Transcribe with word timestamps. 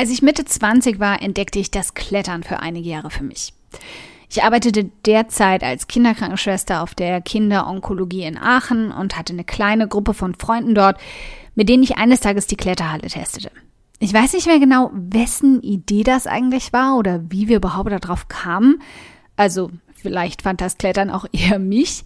Als 0.00 0.08
ich 0.08 0.22
Mitte 0.22 0.46
20 0.46 0.98
war, 0.98 1.20
entdeckte 1.20 1.58
ich 1.58 1.70
das 1.70 1.92
Klettern 1.92 2.42
für 2.42 2.60
einige 2.60 2.88
Jahre 2.88 3.10
für 3.10 3.22
mich. 3.22 3.52
Ich 4.30 4.42
arbeitete 4.42 4.84
derzeit 5.04 5.62
als 5.62 5.88
Kinderkrankenschwester 5.88 6.82
auf 6.82 6.94
der 6.94 7.20
Kinderonkologie 7.20 8.22
in 8.22 8.38
Aachen 8.38 8.92
und 8.92 9.18
hatte 9.18 9.34
eine 9.34 9.44
kleine 9.44 9.88
Gruppe 9.88 10.14
von 10.14 10.34
Freunden 10.34 10.74
dort, 10.74 10.98
mit 11.54 11.68
denen 11.68 11.82
ich 11.82 11.98
eines 11.98 12.20
Tages 12.20 12.46
die 12.46 12.56
Kletterhalle 12.56 13.08
testete. 13.08 13.50
Ich 13.98 14.14
weiß 14.14 14.32
nicht 14.32 14.46
mehr 14.46 14.58
genau, 14.58 14.90
wessen 14.94 15.60
Idee 15.60 16.02
das 16.02 16.26
eigentlich 16.26 16.72
war 16.72 16.96
oder 16.96 17.20
wie 17.28 17.48
wir 17.48 17.58
überhaupt 17.58 17.90
darauf 17.90 18.26
kamen. 18.28 18.80
Also 19.36 19.70
vielleicht 19.92 20.40
fand 20.40 20.62
das 20.62 20.78
Klettern 20.78 21.10
auch 21.10 21.26
eher 21.32 21.58
mich. 21.58 22.04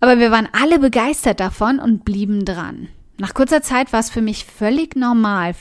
Aber 0.00 0.18
wir 0.18 0.32
waren 0.32 0.48
alle 0.50 0.80
begeistert 0.80 1.38
davon 1.38 1.78
und 1.78 2.04
blieben 2.04 2.44
dran. 2.44 2.88
Nach 3.16 3.34
kurzer 3.34 3.62
Zeit 3.62 3.92
war 3.92 4.00
es 4.00 4.10
für 4.10 4.22
mich 4.22 4.44
völlig 4.44 4.96
normal, 4.96 5.54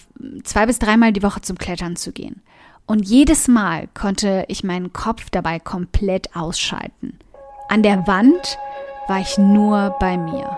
zwei 0.43 0.65
bis 0.65 0.79
dreimal 0.79 1.13
die 1.13 1.23
Woche 1.23 1.41
zum 1.41 1.57
Klettern 1.57 1.95
zu 1.95 2.11
gehen. 2.11 2.41
Und 2.85 3.07
jedes 3.07 3.47
Mal 3.47 3.87
konnte 3.93 4.45
ich 4.47 4.63
meinen 4.63 4.91
Kopf 4.91 5.29
dabei 5.29 5.59
komplett 5.59 6.35
ausschalten. 6.35 7.17
An 7.69 7.83
der 7.83 8.07
Wand 8.07 8.57
war 9.07 9.19
ich 9.19 9.37
nur 9.37 9.95
bei 9.99 10.17
mir. 10.17 10.57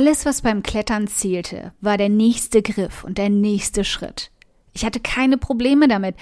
Alles, 0.00 0.24
was 0.24 0.40
beim 0.40 0.62
Klettern 0.62 1.08
zählte, 1.08 1.74
war 1.82 1.98
der 1.98 2.08
nächste 2.08 2.62
Griff 2.62 3.04
und 3.04 3.18
der 3.18 3.28
nächste 3.28 3.84
Schritt. 3.84 4.30
Ich 4.72 4.86
hatte 4.86 4.98
keine 4.98 5.36
Probleme 5.36 5.88
damit, 5.88 6.16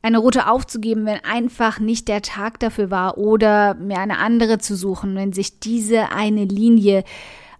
eine 0.00 0.16
Route 0.16 0.48
aufzugeben, 0.48 1.04
wenn 1.04 1.22
einfach 1.22 1.78
nicht 1.78 2.08
der 2.08 2.22
Tag 2.22 2.58
dafür 2.58 2.90
war 2.90 3.18
oder 3.18 3.74
mir 3.74 3.98
eine 3.98 4.16
andere 4.16 4.56
zu 4.56 4.74
suchen, 4.74 5.14
wenn 5.14 5.34
sich 5.34 5.60
diese 5.60 6.10
eine 6.10 6.46
Linie 6.46 7.04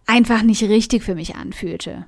einfach 0.06 0.40
nicht 0.40 0.62
richtig 0.62 1.02
für 1.02 1.14
mich 1.14 1.36
anfühlte. 1.36 2.06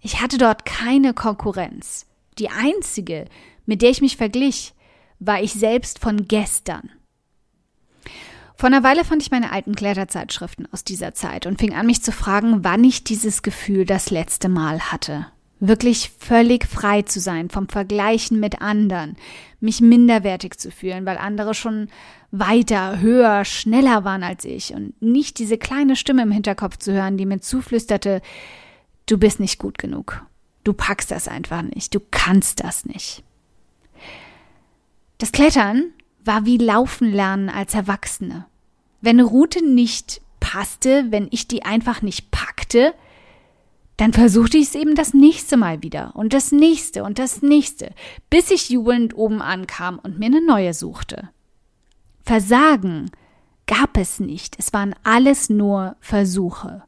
Ich 0.00 0.22
hatte 0.22 0.38
dort 0.38 0.64
keine 0.64 1.12
Konkurrenz. 1.12 2.06
Die 2.38 2.48
einzige, 2.48 3.26
mit 3.66 3.82
der 3.82 3.90
ich 3.90 4.00
mich 4.00 4.16
verglich, 4.16 4.72
war 5.18 5.42
ich 5.42 5.52
selbst 5.52 5.98
von 5.98 6.28
gestern. 6.28 6.88
Vor 8.62 8.68
einer 8.68 8.84
Weile 8.84 9.04
fand 9.04 9.20
ich 9.20 9.32
meine 9.32 9.50
alten 9.50 9.74
Kletterzeitschriften 9.74 10.68
aus 10.70 10.84
dieser 10.84 11.14
Zeit 11.14 11.46
und 11.46 11.58
fing 11.58 11.74
an, 11.74 11.84
mich 11.84 12.00
zu 12.00 12.12
fragen, 12.12 12.62
wann 12.62 12.84
ich 12.84 13.02
dieses 13.02 13.42
Gefühl 13.42 13.84
das 13.84 14.10
letzte 14.10 14.48
Mal 14.48 14.92
hatte. 14.92 15.26
Wirklich 15.58 16.12
völlig 16.20 16.68
frei 16.68 17.02
zu 17.02 17.18
sein 17.18 17.50
vom 17.50 17.68
Vergleichen 17.68 18.38
mit 18.38 18.62
anderen, 18.62 19.16
mich 19.58 19.80
minderwertig 19.80 20.58
zu 20.58 20.70
fühlen, 20.70 21.04
weil 21.06 21.18
andere 21.18 21.54
schon 21.54 21.88
weiter, 22.30 23.00
höher, 23.00 23.44
schneller 23.44 24.04
waren 24.04 24.22
als 24.22 24.44
ich 24.44 24.72
und 24.72 24.94
nicht 25.02 25.40
diese 25.40 25.58
kleine 25.58 25.96
Stimme 25.96 26.22
im 26.22 26.30
Hinterkopf 26.30 26.76
zu 26.76 26.92
hören, 26.92 27.16
die 27.16 27.26
mir 27.26 27.40
zuflüsterte, 27.40 28.22
du 29.06 29.18
bist 29.18 29.40
nicht 29.40 29.58
gut 29.58 29.76
genug. 29.76 30.24
Du 30.62 30.72
packst 30.72 31.10
das 31.10 31.26
einfach 31.26 31.62
nicht. 31.62 31.96
Du 31.96 32.00
kannst 32.12 32.62
das 32.62 32.84
nicht. 32.84 33.24
Das 35.18 35.32
Klettern 35.32 35.86
war 36.24 36.44
wie 36.44 36.58
Laufen 36.58 37.10
lernen 37.10 37.48
als 37.48 37.74
Erwachsene. 37.74 38.46
Wenn 39.02 39.18
eine 39.18 39.28
Route 39.28 39.64
nicht 39.64 40.22
passte, 40.40 41.10
wenn 41.10 41.28
ich 41.30 41.48
die 41.48 41.64
einfach 41.64 42.00
nicht 42.00 42.30
packte, 42.30 42.94
dann 43.96 44.12
versuchte 44.12 44.56
ich 44.56 44.68
es 44.68 44.74
eben 44.74 44.94
das 44.94 45.12
nächste 45.12 45.56
Mal 45.56 45.82
wieder 45.82 46.16
und 46.16 46.32
das 46.32 46.50
nächste 46.50 47.04
und 47.04 47.18
das 47.18 47.42
nächste, 47.42 47.94
bis 48.30 48.50
ich 48.50 48.70
jubelnd 48.70 49.14
oben 49.14 49.42
ankam 49.42 49.98
und 49.98 50.18
mir 50.18 50.26
eine 50.26 50.44
neue 50.44 50.72
suchte. 50.72 51.28
Versagen 52.22 53.10
gab 53.66 53.96
es 53.96 54.20
nicht, 54.20 54.56
es 54.58 54.72
waren 54.72 54.94
alles 55.02 55.50
nur 55.50 55.96
Versuche. 56.00 56.84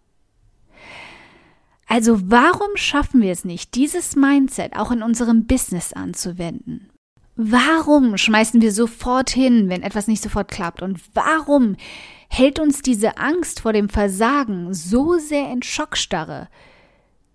Also 1.86 2.30
warum 2.30 2.76
schaffen 2.76 3.20
wir 3.20 3.32
es 3.32 3.44
nicht, 3.44 3.74
dieses 3.74 4.16
Mindset 4.16 4.76
auch 4.76 4.90
in 4.90 5.02
unserem 5.02 5.46
Business 5.46 5.92
anzuwenden? 5.92 6.88
Warum 7.36 8.16
schmeißen 8.16 8.60
wir 8.60 8.70
sofort 8.70 9.30
hin, 9.30 9.68
wenn 9.68 9.82
etwas 9.82 10.06
nicht 10.06 10.22
sofort 10.22 10.50
klappt? 10.50 10.82
Und 10.82 11.00
warum 11.14 11.76
hält 12.28 12.60
uns 12.60 12.80
diese 12.80 13.18
Angst 13.18 13.60
vor 13.60 13.72
dem 13.72 13.88
Versagen 13.88 14.72
so 14.72 15.18
sehr 15.18 15.50
in 15.50 15.62
Schockstarre, 15.62 16.48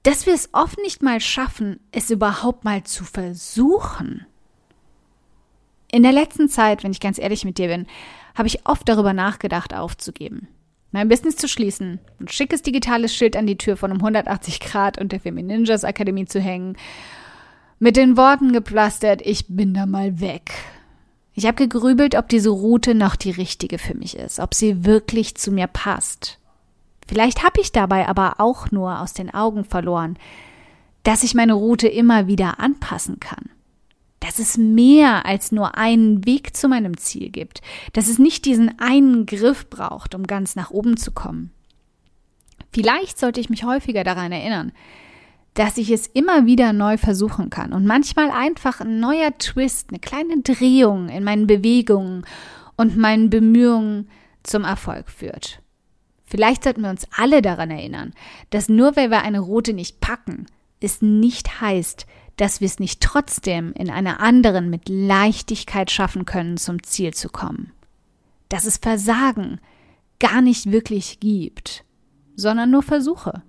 dass 0.03 0.25
wir 0.25 0.33
es 0.33 0.49
oft 0.53 0.77
nicht 0.79 1.03
mal 1.03 1.19
schaffen, 1.19 1.81
es 1.91 2.09
überhaupt 2.09 2.63
mal 2.63 2.83
zu 2.83 3.03
versuchen? 3.03 4.25
In 5.91 6.03
der 6.03 6.13
letzten 6.13 6.47
Zeit, 6.47 6.83
wenn 6.83 6.91
ich 6.91 7.01
ganz 7.01 7.17
ehrlich 7.17 7.43
mit 7.43 7.57
dir 7.57 7.67
bin, 7.67 7.85
habe 8.35 8.47
ich 8.47 8.65
oft 8.65 8.87
darüber 8.87 9.11
nachgedacht, 9.11 9.73
aufzugeben. 9.73 10.47
Mein 10.91 11.09
Business 11.09 11.35
zu 11.35 11.47
schließen, 11.47 11.99
ein 12.19 12.27
schickes 12.29 12.61
digitales 12.61 13.13
Schild 13.13 13.35
an 13.35 13.47
die 13.47 13.57
Tür 13.57 13.75
von 13.75 13.91
um 13.91 13.97
180 13.97 14.59
Grad 14.61 14.97
und 14.97 15.11
der 15.11 15.19
Femininjas 15.19 15.83
Akademie 15.83 16.25
zu 16.25 16.39
hängen 16.39 16.77
mit 17.79 17.95
den 17.95 18.17
Worten 18.17 18.51
gepflastert, 18.51 19.21
ich 19.23 19.45
bin 19.47 19.73
da 19.73 19.85
mal 19.85 20.19
weg. 20.19 20.51
Ich 21.33 21.45
habe 21.45 21.55
gegrübelt, 21.55 22.15
ob 22.15 22.27
diese 22.27 22.49
Route 22.49 22.93
noch 22.93 23.15
die 23.15 23.31
richtige 23.31 23.79
für 23.79 23.95
mich 23.95 24.17
ist, 24.17 24.39
ob 24.39 24.53
sie 24.53 24.85
wirklich 24.85 25.35
zu 25.35 25.51
mir 25.51 25.67
passt. 25.67 26.37
Vielleicht 27.07 27.43
habe 27.43 27.61
ich 27.61 27.71
dabei 27.71 28.07
aber 28.07 28.35
auch 28.39 28.71
nur 28.71 28.99
aus 28.99 29.13
den 29.13 29.33
Augen 29.33 29.63
verloren, 29.63 30.17
dass 31.03 31.23
ich 31.23 31.33
meine 31.33 31.53
Route 31.53 31.87
immer 31.87 32.27
wieder 32.27 32.59
anpassen 32.59 33.19
kann. 33.19 33.49
Dass 34.19 34.37
es 34.37 34.57
mehr 34.57 35.25
als 35.25 35.53
nur 35.53 35.77
einen 35.77 36.25
Weg 36.25 36.57
zu 36.57 36.67
meinem 36.67 36.97
Ziel 36.97 37.29
gibt, 37.29 37.61
dass 37.93 38.09
es 38.09 38.19
nicht 38.19 38.43
diesen 38.43 38.77
einen 38.79 39.25
Griff 39.25 39.69
braucht, 39.69 40.13
um 40.13 40.27
ganz 40.27 40.57
nach 40.57 40.71
oben 40.71 40.97
zu 40.97 41.11
kommen. 41.11 41.51
Vielleicht 42.73 43.17
sollte 43.17 43.39
ich 43.39 43.49
mich 43.49 43.63
häufiger 43.63 44.03
daran 44.03 44.33
erinnern, 44.33 44.73
dass 45.53 45.77
ich 45.77 45.91
es 45.91 46.07
immer 46.07 46.45
wieder 46.45 46.73
neu 46.73 46.97
versuchen 46.97 47.49
kann 47.49 47.73
und 47.73 47.85
manchmal 47.85 48.31
einfach 48.31 48.81
ein 48.81 48.99
neuer 48.99 49.37
Twist, 49.37 49.89
eine 49.89 49.99
kleine 49.99 50.41
Drehung 50.41 51.09
in 51.09 51.23
meinen 51.23 51.47
Bewegungen 51.47 52.25
und 52.77 52.97
meinen 52.97 53.29
Bemühungen 53.29 54.09
zum 54.43 54.63
Erfolg 54.63 55.09
führt. 55.09 55.61
Vielleicht 56.23 56.63
sollten 56.63 56.83
wir 56.83 56.89
uns 56.89 57.07
alle 57.15 57.41
daran 57.41 57.71
erinnern, 57.71 58.13
dass 58.51 58.69
nur 58.69 58.95
weil 58.95 59.09
wir 59.09 59.23
eine 59.23 59.39
Route 59.39 59.73
nicht 59.73 59.99
packen, 59.99 60.45
es 60.79 61.01
nicht 61.01 61.59
heißt, 61.59 62.05
dass 62.37 62.61
wir 62.61 62.67
es 62.67 62.79
nicht 62.79 63.01
trotzdem 63.01 63.73
in 63.73 63.89
einer 63.89 64.21
anderen 64.21 64.69
mit 64.69 64.87
Leichtigkeit 64.87 65.91
schaffen 65.91 66.25
können, 66.25 66.57
zum 66.57 66.83
Ziel 66.83 67.13
zu 67.13 67.29
kommen. 67.29 67.73
Dass 68.47 68.65
es 68.65 68.77
Versagen 68.77 69.59
gar 70.19 70.41
nicht 70.41 70.71
wirklich 70.71 71.19
gibt, 71.19 71.83
sondern 72.35 72.71
nur 72.71 72.83
Versuche 72.83 73.41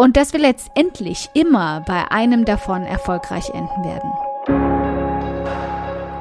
und 0.00 0.16
dass 0.16 0.32
wir 0.32 0.40
letztendlich 0.40 1.28
immer 1.34 1.82
bei 1.82 2.10
einem 2.10 2.46
davon 2.46 2.84
erfolgreich 2.84 3.50
enden 3.50 3.84
werden. 3.84 4.10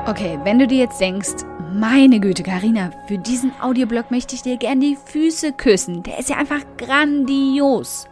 Okay, 0.05 0.37
wenn 0.43 0.59
du 0.59 0.67
dir 0.67 0.79
jetzt 0.79 0.99
denkst, 0.99 1.45
meine 1.71 2.19
Güte, 2.19 2.43
Karina, 2.43 2.91
für 3.07 3.17
diesen 3.17 3.53
Audioblog 3.61 4.11
möchte 4.11 4.35
ich 4.35 4.41
dir 4.41 4.57
gern 4.57 4.81
die 4.81 4.97
Füße 4.97 5.53
küssen. 5.53 6.03
Der 6.03 6.19
ist 6.19 6.29
ja 6.29 6.35
einfach 6.35 6.59
grandios. 6.77 8.05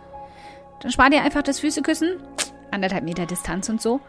Dann 0.79 0.91
spar 0.91 1.09
dir 1.09 1.21
einfach 1.21 1.43
das 1.43 1.59
Füßeküssen, 1.59 2.15
anderthalb 2.71 3.03
Meter 3.03 3.25
Distanz 3.25 3.67
und 3.67 3.81
so, 3.81 3.99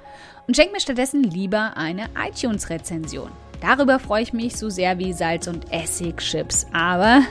und 0.47 0.55
schenk 0.55 0.71
mir 0.71 0.79
stattdessen 0.79 1.25
lieber 1.25 1.73
eine 1.77 2.05
iTunes-Rezension. 2.25 3.33
Darüber 3.61 3.99
freue 3.99 4.23
ich 4.23 4.33
mich 4.33 4.57
so 4.57 4.71
sehr 4.71 5.01
wie 5.01 5.13
Salz- 5.13 5.49
und 5.49 5.73
Essigchips. 5.73 6.69
Aber 6.73 7.23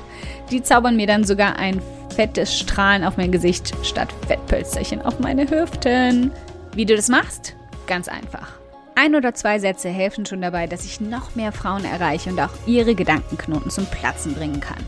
die 0.51 0.61
zaubern 0.61 0.97
mir 0.97 1.07
dann 1.07 1.23
sogar 1.23 1.55
ein 1.57 1.81
fettes 2.17 2.57
Strahlen 2.57 3.03
auf 3.03 3.15
mein 3.15 3.31
Gesicht 3.31 3.75
statt 3.83 4.11
Fettpölsterchen 4.27 5.03
auf 5.03 5.19
meine 5.19 5.47
Hüften. 5.47 6.31
Wie 6.73 6.83
du 6.83 6.95
das 6.95 7.09
machst? 7.09 7.55
Ganz 7.85 8.07
einfach. 8.07 8.53
ein 8.95 9.13
oder 9.13 9.35
zwei 9.35 9.59
Sätze 9.59 9.89
helfen 9.89 10.25
schon 10.25 10.41
dabei, 10.41 10.65
dass 10.65 10.83
ich 10.83 10.99
noch 10.99 11.35
mehr 11.35 11.51
Frauen 11.51 11.85
erreiche 11.85 12.31
und 12.31 12.39
auch 12.39 12.49
ihre 12.65 12.95
Gedankenknoten 12.95 13.69
zum 13.69 13.85
Platzen 13.85 14.33
bringen 14.33 14.59
kann. 14.59 14.83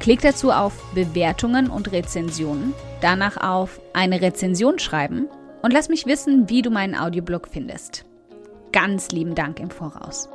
Klick 0.00 0.22
dazu 0.22 0.50
auf 0.50 0.72
Bewertungen 0.92 1.70
und 1.70 1.92
Rezensionen, 1.92 2.74
danach 3.00 3.36
auf 3.36 3.80
eine 3.92 4.20
Rezension 4.20 4.80
schreiben 4.80 5.28
und 5.62 5.72
lass 5.72 5.88
mich 5.88 6.06
wissen, 6.06 6.48
wie 6.48 6.62
du 6.62 6.70
meinen 6.70 6.96
Audioblog 6.96 7.46
findest. 7.48 8.04
Ganz 8.72 9.12
lieben 9.12 9.36
Dank 9.36 9.60
im 9.60 9.70
Voraus. 9.70 10.28